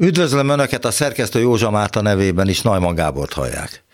Üdvözlöm 0.00 0.48
Önöket 0.48 0.84
a 0.84 0.90
szerkesztő 0.90 1.40
Józsa 1.40 1.70
Márta 1.70 2.00
nevében 2.00 2.48
is 2.48 2.62
Najman 2.62 2.94
Gábort 2.94 3.32
hallják. 3.32 3.84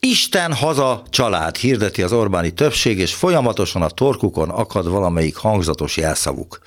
Isten 0.00 0.52
haza 0.52 1.02
család 1.08 1.56
hirdeti 1.56 2.02
az 2.02 2.12
Orbáni 2.12 2.50
többség, 2.50 2.98
és 2.98 3.14
folyamatosan 3.14 3.82
a 3.82 3.88
torkukon 3.88 4.48
akad 4.48 4.88
valamelyik 4.88 5.36
hangzatos 5.36 5.96
jelszavuk. 5.96 6.58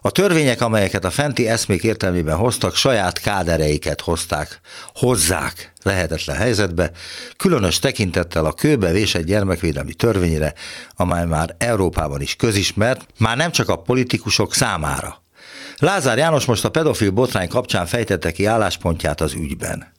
A 0.00 0.10
törvények, 0.10 0.60
amelyeket 0.60 1.04
a 1.04 1.10
fenti 1.10 1.48
eszmék 1.48 1.82
értelmében 1.82 2.36
hoztak, 2.36 2.74
saját 2.74 3.18
kádereiket 3.18 4.00
hozták, 4.00 4.60
hozzák 4.94 5.72
lehetetlen 5.82 6.36
helyzetbe, 6.36 6.90
különös 7.36 7.78
tekintettel 7.78 8.44
a 8.44 8.52
kőbe 8.52 8.90
vésett 8.90 9.24
gyermekvédelmi 9.24 9.94
törvényre, 9.94 10.54
amely 10.96 11.26
már 11.26 11.54
Európában 11.58 12.20
is 12.20 12.36
közismert, 12.36 13.06
már 13.18 13.36
nem 13.36 13.50
csak 13.50 13.68
a 13.68 13.76
politikusok 13.76 14.54
számára. 14.54 15.22
Lázár 15.82 16.18
János 16.18 16.44
most 16.44 16.64
a 16.64 16.70
pedofil 16.70 17.10
botrány 17.10 17.48
kapcsán 17.48 17.86
fejtette 17.86 18.32
ki 18.32 18.44
álláspontját 18.44 19.20
az 19.20 19.34
ügyben. 19.34 19.92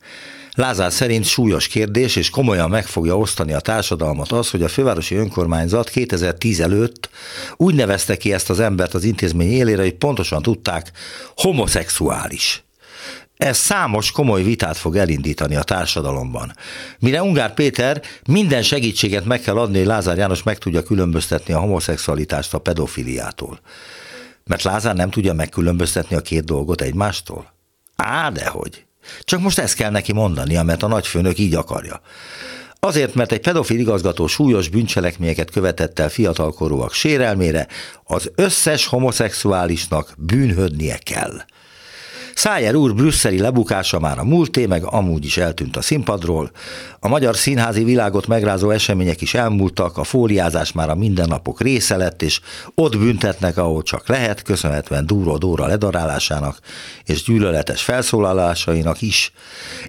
Lázár 0.54 0.92
szerint 0.92 1.26
súlyos 1.26 1.68
kérdés, 1.68 2.16
és 2.16 2.30
komolyan 2.30 2.70
meg 2.70 2.86
fogja 2.86 3.18
osztani 3.18 3.54
a 3.54 3.60
társadalmat 3.60 4.32
az, 4.32 4.50
hogy 4.50 4.64
a 4.64 4.68
fővárosi 4.68 5.16
önkormányzat 5.16 5.90
2010 5.90 6.60
előtt 6.60 7.10
úgy 7.56 7.76
nevezte 7.76 8.18
ki 8.18 8.34
ezt 8.34 8.50
az 8.50 8.60
embert 8.60 8.94
az 8.94 9.04
intézmény 9.04 9.52
élére, 9.52 9.82
hogy 9.82 9.94
pontosan 9.94 10.42
tudták, 10.42 10.92
homoszexuális. 11.36 12.64
Ez 13.38 13.58
számos 13.58 14.12
komoly 14.12 14.44
vitát 14.44 14.78
fog 14.78 14.96
elindítani 14.96 15.56
a 15.56 15.64
társadalomban. 15.64 16.54
Mire 17.00 17.22
Ungár 17.22 17.54
Péter 17.54 18.02
minden 18.28 18.62
segítséget 18.62 19.26
meg 19.26 19.42
kell 19.42 19.58
adni, 19.58 19.78
hogy 19.78 19.88
Lázár 19.88 20.18
János 20.18 20.44
meg 20.44 20.58
tudja 20.58 20.84
különböztetni 20.84 21.54
a 21.54 21.60
homoszexualitást 21.60 22.54
a 22.54 22.60
pedofiliától. 22.60 23.60
Mert 24.46 24.64
Lázár 24.64 24.96
nem 24.96 25.10
tudja 25.10 25.34
megkülönböztetni 25.34 26.16
a 26.16 26.22
két 26.22 26.44
dolgot 26.44 26.82
egymástól? 26.82 27.54
Á, 27.96 28.30
dehogy. 28.30 28.86
Csak 29.22 29.40
most 29.40 29.60
ezt 29.60 29.76
kell 29.76 29.92
neki 29.92 30.14
mondania, 30.14 30.64
mert 30.64 30.84
a 30.84 30.88
nagyfőnök 30.88 31.38
így 31.38 31.56
akarja. 31.56 32.02
Azért, 32.80 33.14
mert 33.14 33.32
egy 33.32 33.40
pedofil 33.40 33.80
igazgató 33.80 34.28
súlyos 34.28 34.70
bűncselekményeket 34.70 35.52
követett 35.52 36.00
el 36.00 36.10
fiatalkorúak 36.10 36.94
sérelmére, 36.94 37.68
az 38.04 38.32
összes 38.36 38.86
homoszexuálisnak 38.86 40.14
bűnhödnie 40.18 40.98
kell. 40.98 41.46
Szájer 42.36 42.76
úr 42.76 42.96
brüsszeli 42.96 43.40
lebukása 43.40 44.00
már 44.00 44.20
a 44.20 44.24
múlté, 44.24 44.66
meg 44.66 44.84
amúgy 44.86 45.26
is 45.26 45.38
eltűnt 45.38 45.78
a 45.78 45.82
színpadról. 45.82 46.52
A 47.00 47.08
magyar 47.08 47.36
színházi 47.36 47.84
világot 47.84 48.28
megrázó 48.28 48.70
események 48.70 49.22
is 49.22 49.34
elmúltak, 49.34 49.98
a 49.98 50.04
fóliázás 50.04 50.72
már 50.72 50.90
a 50.90 50.96
mindennapok 50.96 51.62
része 51.62 51.98
lett, 51.98 52.22
és 52.22 52.40
ott 52.76 52.98
büntetnek, 52.98 53.58
ahol 53.58 53.84
csak 53.84 54.08
lehet, 54.08 54.42
köszönhetően 54.42 55.06
Dúró 55.06 55.38
Dóra 55.38 55.68
ledarálásának 55.68 56.60
és 57.06 57.24
gyűlöletes 57.24 57.82
felszólalásainak 57.82 59.02
is. 59.02 59.32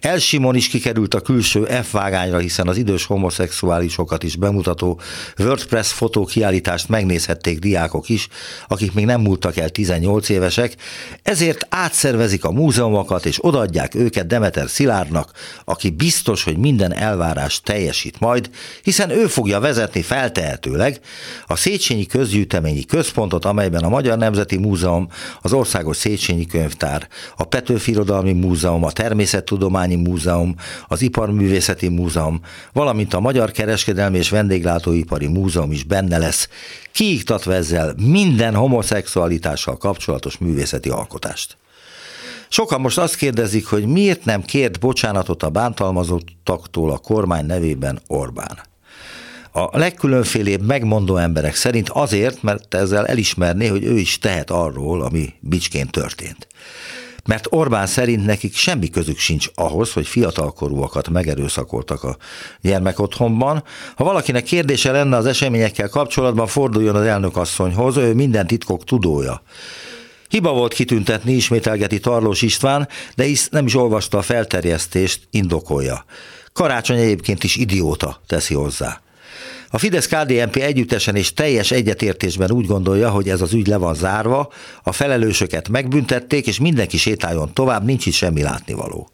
Elsimon 0.01 0.55
is 0.55 0.69
kikerült 0.69 1.15
a 1.15 1.21
külső 1.21 1.65
F 1.65 1.93
vágányra, 1.93 2.39
hiszen 2.39 2.69
az 2.69 2.77
idős 2.77 3.05
homoszexuálisokat 3.05 4.23
is 4.23 4.37
bemutató 4.37 5.01
WordPress 5.39 5.93
fotókiállítást 5.93 6.89
megnézhették 6.89 7.59
diákok 7.59 8.09
is, 8.09 8.29
akik 8.69 8.93
még 8.93 9.05
nem 9.05 9.21
múltak 9.21 9.57
el 9.57 9.69
18 9.69 10.29
évesek, 10.29 10.77
ezért 11.23 11.67
átszervezik 11.69 12.34
szervezik 12.35 12.45
a 12.45 12.63
múzeumokat, 12.63 13.27
és 13.27 13.45
odaadják 13.45 13.95
őket 13.95 14.27
Demeter 14.27 14.69
Szilárdnak, 14.69 15.31
aki 15.65 15.91
biztos, 15.91 16.45
hogy 16.45 16.57
minden 16.57 16.95
elvárást 16.95 17.65
teljesít 17.65 18.21
majd, 18.21 18.51
hiszen 18.83 19.11
ő 19.11 19.27
fogja 19.27 19.61
vezetni 19.61 20.03
feltehetőleg 20.03 21.01
a 21.47 21.57
Széchenyi 21.57 22.07
Közgyűjteményi 22.07 22.85
Központot, 22.85 23.45
amelyben 23.45 23.85
a 23.85 23.89
Magyar 23.89 24.19
Nemzeti 24.19 24.57
Múzeum, 24.57 25.09
az 25.43 25.53
Országos 25.53 25.97
Széchenyi 25.97 26.47
Könyvtár, 26.47 27.09
a 27.37 27.45
Petőfi 27.45 27.91
Irodalmi 27.91 28.33
Múzeum, 28.33 28.85
a 28.85 28.93
Természettudományi 28.93 29.97
Múzeum, 29.97 30.55
az 30.89 31.03
Iparművészeti 31.03 31.89
Múzeum, 31.89 32.41
valamint 32.73 33.15
a 33.15 33.21
Magyar 33.21 33.51
Kereskedelmi 33.51 34.19
és 34.19 34.31
Vendéglátóipari 34.31 35.27
Múzeum 35.27 35.73
is 35.73 35.85
benne 35.85 36.19
lesz, 36.19 36.49
kiiktatva 36.93 37.55
ezzel 37.55 37.95
minden 37.97 38.55
homoszexualitással 38.55 39.77
kapcsolatos 39.77 40.39
művészeti 40.39 40.89
alkotást. 40.89 41.57
Sokan 42.55 42.81
most 42.81 42.99
azt 42.99 43.17
kérdezik, 43.17 43.67
hogy 43.67 43.87
miért 43.87 44.25
nem 44.25 44.43
kért 44.43 44.81
bocsánatot 44.81 45.43
a 45.43 45.51
bántalmazottaktól 45.51 46.91
a 46.91 46.99
kormány 46.99 47.47
nevében 47.47 48.01
Orbán. 48.07 48.59
A 49.53 49.79
legkülönfélébb 49.79 50.67
megmondó 50.67 51.17
emberek 51.17 51.55
szerint 51.55 51.89
azért, 51.89 52.43
mert 52.43 52.75
ezzel 52.75 53.07
elismerné, 53.07 53.67
hogy 53.67 53.85
ő 53.85 53.99
is 53.99 54.19
tehet 54.19 54.51
arról, 54.51 55.03
ami 55.03 55.33
bicsként 55.41 55.91
történt. 55.91 56.47
Mert 57.25 57.47
Orbán 57.51 57.87
szerint 57.87 58.27
nekik 58.27 58.55
semmi 58.55 58.91
közük 58.91 59.19
sincs 59.19 59.49
ahhoz, 59.55 59.93
hogy 59.93 60.07
fiatalkorúakat 60.07 61.09
megerőszakoltak 61.09 62.03
a 62.03 62.17
gyermekotthonban. 62.61 63.65
Ha 63.97 64.05
valakinek 64.05 64.43
kérdése 64.43 64.93
lenne 64.93 65.17
az 65.17 65.27
eseményekkel 65.27 65.89
kapcsolatban, 65.89 66.47
forduljon 66.47 66.97
az 66.97 67.07
elnök 67.07 67.37
asszonyhoz, 67.37 67.97
ő 67.97 68.15
minden 68.15 68.47
titkok 68.47 68.85
tudója. 68.85 69.43
Hiba 70.35 70.53
volt 70.53 70.75
kitüntetni, 70.75 71.33
ismételgeti 71.33 72.01
Tarlós 72.01 72.43
István, 72.43 72.89
de 73.15 73.25
is 73.25 73.49
nem 73.49 73.67
is 73.67 73.77
olvasta 73.77 74.19
a 74.19 74.23
felterjesztést, 74.23 75.21
indokolja. 75.31 76.05
Karácsony 76.53 76.99
egyébként 76.99 77.45
is 77.45 77.57
idióta, 77.57 78.21
teszi 78.27 78.55
hozzá. 78.55 79.01
A 79.69 79.79
fidesz 79.79 80.07
KDNP 80.07 80.57
együttesen 80.57 81.17
és 81.17 81.33
teljes 81.33 81.71
egyetértésben 81.71 82.51
úgy 82.51 82.67
gondolja, 82.67 83.11
hogy 83.11 83.29
ez 83.29 83.41
az 83.41 83.53
ügy 83.53 83.67
le 83.67 83.77
van 83.77 83.95
zárva, 83.95 84.53
a 84.83 84.93
felelősöket 84.93 85.69
megbüntették, 85.69 86.47
és 86.47 86.59
mindenki 86.59 86.97
sétáljon 86.97 87.53
tovább, 87.53 87.85
nincs 87.85 88.07
itt 88.07 88.13
semmi 88.13 88.43
látnivaló 88.43 89.09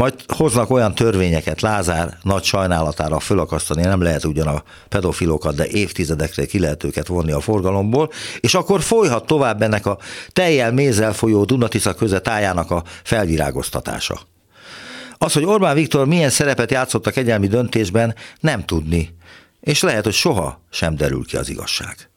majd 0.00 0.14
hoznak 0.26 0.70
olyan 0.70 0.94
törvényeket, 0.94 1.60
Lázár 1.60 2.18
nagy 2.22 2.44
sajnálatára 2.44 3.20
fölakasztani, 3.20 3.82
nem 3.82 4.02
lehet 4.02 4.24
ugyan 4.24 4.46
a 4.46 4.62
pedofilokat, 4.88 5.54
de 5.54 5.66
évtizedekre 5.66 6.46
ki 6.46 6.58
lehet 6.58 6.84
őket 6.84 7.06
vonni 7.06 7.32
a 7.32 7.40
forgalomból, 7.40 8.10
és 8.40 8.54
akkor 8.54 8.80
folyhat 8.80 9.26
tovább 9.26 9.62
ennek 9.62 9.86
a 9.86 9.98
teljel 10.32 10.72
mézzel 10.72 11.12
folyó 11.12 11.44
Dunatisza 11.44 11.94
köze 11.94 12.20
tájának 12.20 12.70
a 12.70 12.82
felvirágoztatása. 13.02 14.20
Az, 15.18 15.32
hogy 15.32 15.44
Orbán 15.44 15.74
Viktor 15.74 16.06
milyen 16.06 16.30
szerepet 16.30 16.70
játszott 16.70 17.06
a 17.06 17.10
kegyelmi 17.10 17.46
döntésben, 17.46 18.14
nem 18.40 18.64
tudni, 18.64 19.14
és 19.60 19.82
lehet, 19.82 20.04
hogy 20.04 20.12
soha 20.12 20.60
sem 20.70 20.96
derül 20.96 21.24
ki 21.26 21.36
az 21.36 21.48
igazság. 21.48 22.08